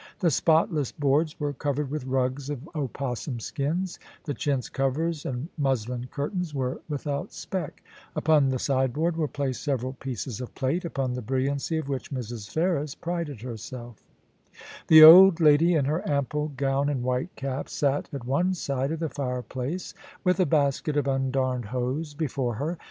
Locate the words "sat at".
17.69-18.25